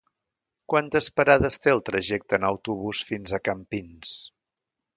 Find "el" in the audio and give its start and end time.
1.75-1.83